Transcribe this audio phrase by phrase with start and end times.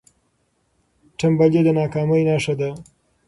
[1.17, 2.69] ټنبلي د ناکامۍ نښه ده.